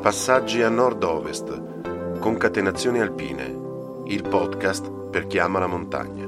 [0.00, 6.26] Passaggi a nord-ovest, concatenazioni alpine, il podcast per chi ama la montagna.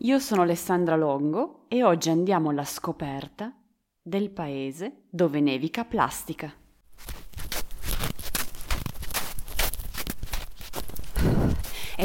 [0.00, 3.56] Io sono Alessandra Longo e oggi andiamo alla scoperta
[4.02, 6.52] del paese dove nevica plastica.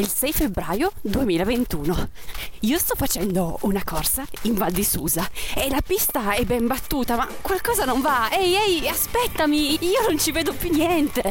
[0.02, 2.09] Il 6 febbraio 2021.
[2.62, 7.16] Io sto facendo una corsa in Val di Susa e la pista è ben battuta,
[7.16, 8.30] ma qualcosa non va.
[8.32, 11.22] Ehi, ehi, aspettami, io non ci vedo più niente.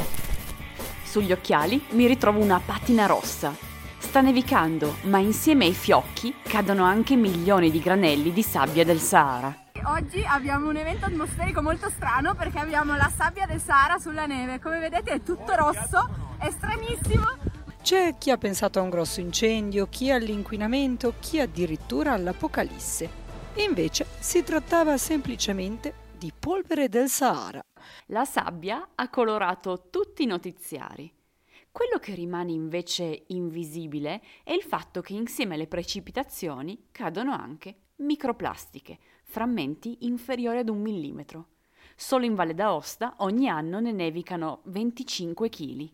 [1.03, 3.53] Sugli occhiali mi ritrovo una patina rossa.
[3.99, 9.53] Sta nevicando, ma insieme ai fiocchi cadono anche milioni di granelli di sabbia del Sahara.
[9.87, 14.61] Oggi abbiamo un evento atmosferico molto strano perché abbiamo la sabbia del Sahara sulla neve.
[14.61, 17.50] Come vedete è tutto rosso, è stranissimo
[17.83, 23.09] c'è chi ha pensato a un grosso incendio, chi all'inquinamento, chi addirittura all'apocalisse.
[23.57, 27.63] Invece si trattava semplicemente di polvere del Sahara.
[28.07, 31.11] La sabbia ha colorato tutti i notiziari.
[31.73, 38.99] Quello che rimane invece invisibile è il fatto che insieme alle precipitazioni cadono anche microplastiche,
[39.25, 41.47] frammenti inferiori ad un millimetro.
[41.97, 45.91] Solo in Valle d'Aosta ogni anno ne nevicano 25 kg.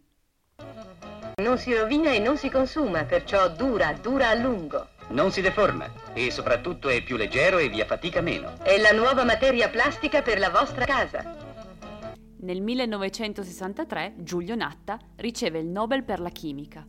[1.42, 4.88] Non si rovina e non si consuma, perciò dura, dura a lungo.
[5.08, 8.54] Non si deforma e soprattutto è più leggero e vi affatica meno.
[8.62, 11.36] È la nuova materia plastica per la vostra casa.
[12.38, 16.82] Nel 1963 Giulio Natta riceve il Nobel per la chimica.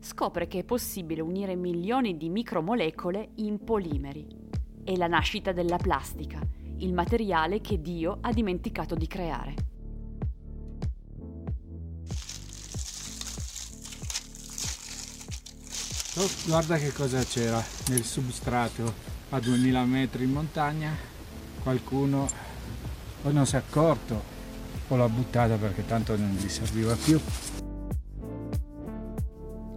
[0.00, 4.26] Scopre che è possibile unire milioni di micromolecole in polimeri.
[4.82, 6.40] È la nascita della plastica,
[6.78, 9.54] il materiale che Dio ha dimenticato di creare.
[16.14, 18.92] Oh, guarda che cosa c'era nel substrato
[19.30, 20.94] a 2000 metri in montagna.
[21.62, 22.28] Qualcuno
[23.22, 24.22] o non si è accorto
[24.88, 27.18] o l'ha buttata perché tanto non gli serviva più.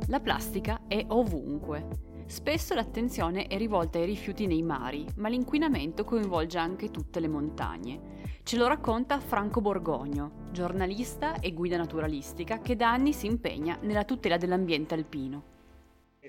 [0.08, 1.88] La plastica è ovunque.
[2.26, 8.02] Spesso l'attenzione è rivolta ai rifiuti nei mari, ma l'inquinamento coinvolge anche tutte le montagne.
[8.44, 14.04] Ce lo racconta Franco Borgogno, giornalista e guida naturalistica che da anni si impegna nella
[14.04, 15.54] tutela dell'ambiente alpino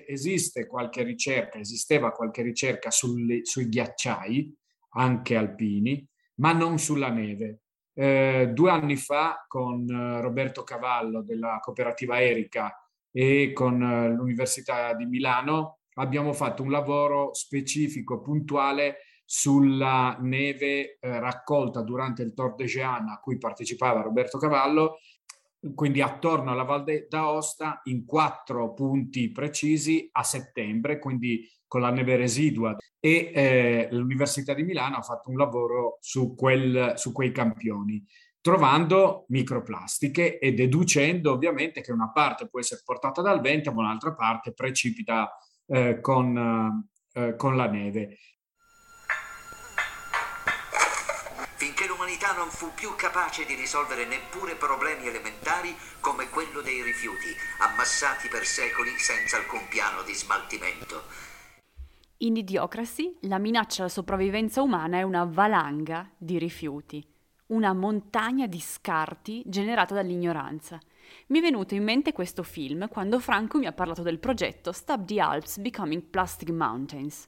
[0.07, 4.55] esiste qualche ricerca, esisteva qualche ricerca sulle, sui ghiacciai,
[4.91, 7.61] anche alpini, ma non sulla neve.
[7.93, 12.75] Eh, due anni fa con eh, Roberto Cavallo della cooperativa Erica
[13.11, 21.19] e con eh, l'Università di Milano abbiamo fatto un lavoro specifico, puntuale sulla neve eh,
[21.19, 24.99] raccolta durante il Tour de Jeanne a cui partecipava Roberto Cavallo
[25.73, 32.15] quindi attorno alla Val d'Aosta in quattro punti precisi a settembre, quindi con la neve
[32.15, 38.03] residua e eh, l'Università di Milano ha fatto un lavoro su, quel, su quei campioni
[38.39, 44.13] trovando microplastiche e deducendo ovviamente che una parte può essere portata dal vento ma un'altra
[44.13, 48.17] parte precipita eh, con, eh, con la neve.
[52.07, 57.27] L'umanità non fu più capace di risolvere neppure problemi elementari come quello dei rifiuti,
[57.59, 61.03] ammassati per secoli senza alcun piano di smaltimento.
[62.19, 67.05] In Idiocracy la minaccia alla sopravvivenza umana è una valanga di rifiuti,
[67.47, 70.79] una montagna di scarti generata dall'ignoranza.
[71.27, 75.03] Mi è venuto in mente questo film quando Franco mi ha parlato del progetto Stop
[75.03, 77.27] the Alps Becoming Plastic Mountains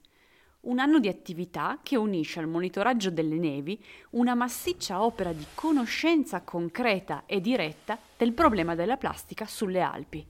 [0.61, 3.81] un anno di attività che unisce al monitoraggio delle nevi
[4.11, 10.25] una massiccia opera di conoscenza concreta e diretta del problema della plastica sulle Alpi.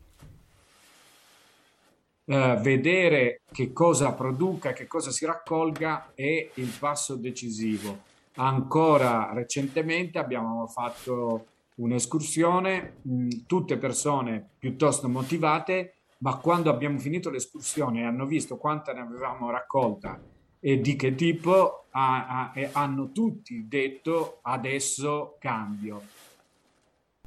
[2.26, 8.04] Uh, vedere che cosa produca, che cosa si raccolga è il passo decisivo.
[8.36, 11.46] Ancora recentemente abbiamo fatto
[11.76, 18.94] un'escursione, mh, tutte persone piuttosto motivate ma quando abbiamo finito l'escursione e hanno visto quanta
[18.94, 20.20] ne avevamo raccolta
[20.60, 26.02] e di che tipo, ha, ha, hanno tutti detto adesso cambio.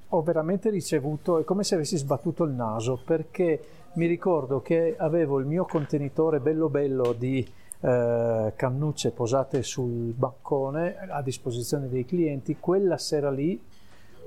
[0.09, 5.39] Ho veramente ricevuto, è come se avessi sbattuto il naso, perché mi ricordo che avevo
[5.39, 7.47] il mio contenitore bello bello di
[7.81, 13.59] eh, cannucce posate sul bancone a disposizione dei clienti, quella sera lì,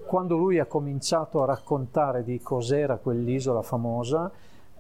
[0.08, 4.32] quando lui ha cominciato a raccontare di cos'era quell'isola famosa,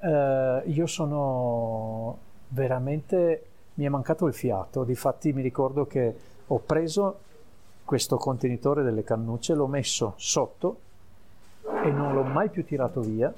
[0.01, 2.17] eh, io sono
[2.49, 3.45] veramente,
[3.75, 6.15] mi è mancato il fiato, difatti mi ricordo che
[6.47, 7.19] ho preso
[7.83, 10.79] questo contenitore delle cannucce, l'ho messo sotto
[11.83, 13.33] e non l'ho mai più tirato via.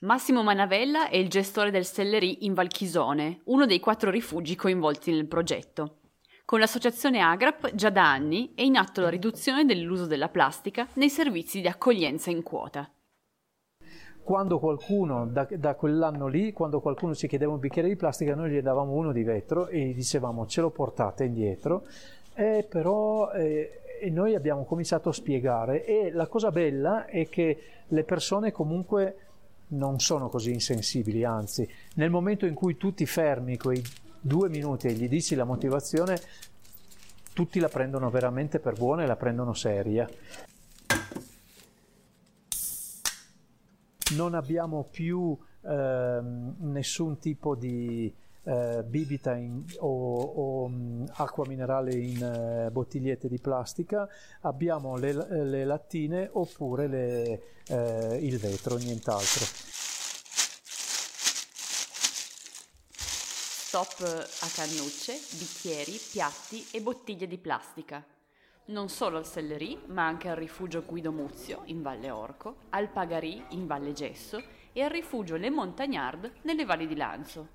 [0.00, 5.26] Massimo Manavella è il gestore del Stellery in Valchisone, uno dei quattro rifugi coinvolti nel
[5.26, 5.96] progetto.
[6.44, 11.08] Con l'associazione Agrap già da anni è in atto la riduzione dell'uso della plastica nei
[11.08, 12.88] servizi di accoglienza in quota.
[14.24, 18.50] Quando qualcuno, da, da, quell'anno lì, quando qualcuno ci chiedeva un bicchiere di plastica, noi
[18.50, 21.84] gli davamo uno di vetro e gli dicevamo ce lo portate indietro,
[22.32, 28.02] eh, però eh, noi abbiamo cominciato a spiegare e la cosa bella è che le
[28.04, 29.16] persone comunque
[29.68, 33.82] non sono così insensibili, anzi, nel momento in cui tu ti fermi quei
[34.18, 36.18] due minuti e gli dici la motivazione,
[37.34, 40.08] tutti la prendono veramente per buona e la prendono seria.
[44.10, 48.14] Non abbiamo più eh, nessun tipo di
[48.44, 54.06] eh, bibita in, o, o um, acqua minerale in eh, bottigliette di plastica,
[54.42, 55.12] abbiamo le,
[55.44, 59.72] le lattine oppure le, eh, il vetro, nient'altro.
[63.66, 68.13] Stop a cannucce, bicchieri, piatti e bottiglie di plastica.
[68.66, 73.44] Non solo al Sellerie, ma anche al rifugio Guido Muzio in Valle Orco, al Pagarì
[73.50, 77.48] in Valle Gesso e al rifugio Le Montagnard nelle valli di Lanzo.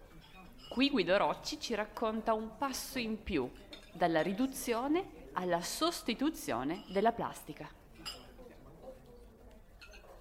[0.69, 3.49] Qui Guido Rocci ci racconta un passo in più,
[3.91, 7.67] dalla riduzione alla sostituzione della plastica.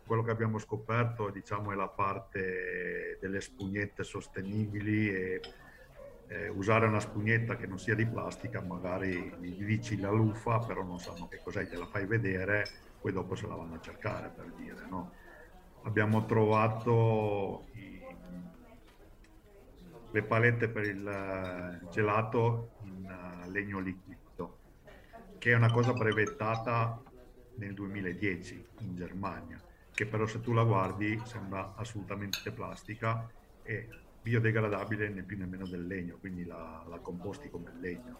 [0.06, 5.40] Quello che abbiamo scoperto diciamo, è la parte delle spugnette sostenibili e
[6.28, 10.82] eh, usare una spugnetta che non sia di plastica, magari gli dici la lufa, però
[10.82, 12.68] non sanno che cos'è, te la fai vedere,
[13.00, 14.86] poi dopo se la vanno a cercare per dire.
[14.88, 15.12] No?
[15.84, 18.02] Abbiamo trovato i,
[20.10, 23.08] le palette per il eh, gelato in
[23.44, 24.58] uh, legno liquido,
[25.38, 27.02] che è una cosa brevettata
[27.56, 29.60] nel 2010 in Germania,
[29.94, 33.30] che però se tu la guardi sembra assolutamente plastica
[33.62, 33.88] e
[34.28, 38.18] biodegradabile né più nemmeno del legno, quindi la, la composti come legno.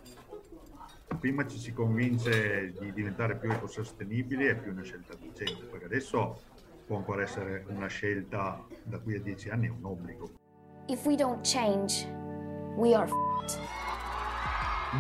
[1.21, 6.41] Prima ci si convince di diventare più ecosostenibili è più una scelta vincente, perché adesso
[6.87, 10.31] può ancora essere una scelta da qui a dieci anni, è un obbligo.
[10.87, 12.07] If we don't change,
[12.77, 13.59] we are f***ed.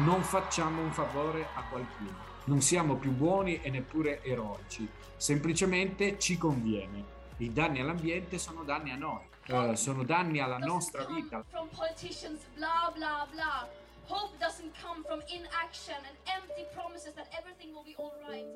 [0.04, 6.36] Non facciamo un favore a qualcuno, non siamo più buoni e neppure eroici, semplicemente ci
[6.36, 7.16] conviene.
[7.38, 11.42] I danni all'ambiente sono danni a noi uh, sono danni alla nostra vita.
[11.48, 13.66] From politicians, blah blah blah.
[14.08, 18.46] Hope doesn't come from inaction and empty promises that everything will be alright.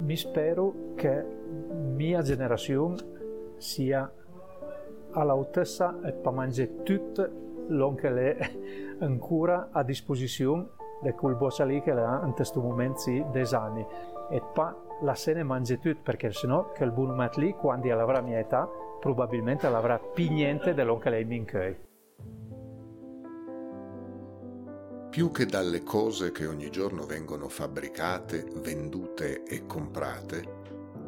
[0.00, 2.96] Mi spero che mia generazione
[3.58, 4.10] sia
[5.12, 7.28] all'altezza e per mangiare tutto
[7.68, 8.50] l'on che è
[9.00, 10.68] ancora a disposizione
[11.02, 13.84] di quel boccia lì che ha in questo momento sì, des anni
[14.30, 17.92] e pa la se ne mangia tutto perché sennò che il buon mat lì quando
[17.92, 21.78] avrà mia età probabilmente l'avrà più niente dell'oncle Amy Curry.
[25.10, 30.44] Più che dalle cose che ogni giorno vengono fabbricate, vendute e comprate,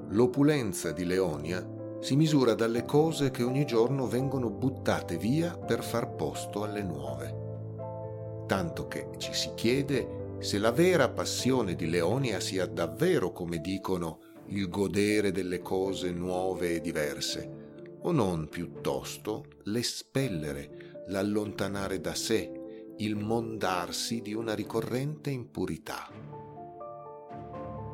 [0.08, 6.14] l'opulenza di Leonia si misura dalle cose che ogni giorno vengono buttate via per far
[6.14, 8.46] posto alle nuove.
[8.46, 14.20] Tanto che ci si chiede se la vera passione di Leonia sia davvero, come dicono,
[14.46, 22.52] il godere delle cose nuove e diverse, o non piuttosto l'espellere, l'allontanare da sé,
[22.98, 26.08] il mondarsi di una ricorrente impurità.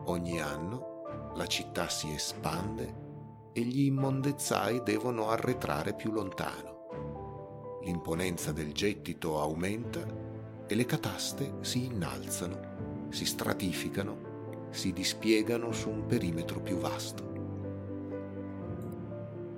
[0.06, 3.02] Ogni anno la città si espande
[3.54, 7.80] e gli immondezzai devono arretrare più lontano.
[7.82, 10.23] L'imponenza del gettito aumenta
[10.66, 17.32] e le cataste si innalzano, si stratificano, si dispiegano su un perimetro più vasto.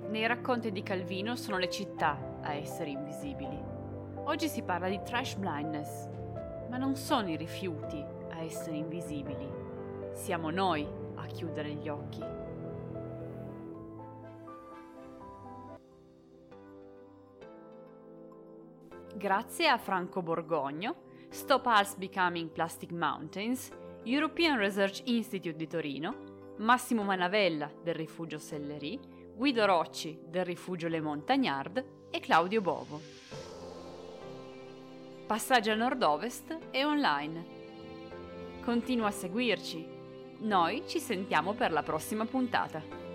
[0.09, 3.57] Nei racconti di Calvino sono le città a essere invisibili.
[4.25, 6.07] Oggi si parla di trash blindness,
[6.69, 9.47] ma non sono i rifiuti a essere invisibili.
[10.13, 10.85] Siamo noi
[11.15, 12.36] a chiudere gli occhi.
[19.17, 20.95] Grazie a Franco Borgogno,
[21.29, 23.71] Stop Us Becoming Plastic Mountains,
[24.03, 28.99] European Research Institute di Torino, Massimo Manavella del Rifugio Sellerie,
[29.35, 33.01] Guido Rocci del Rifugio Le Montagnard e Claudio Bovo.
[35.25, 37.45] Passaggio a nord-ovest e online.
[38.63, 39.83] Continua a seguirci.
[40.41, 43.06] Noi ci sentiamo per la prossima puntata.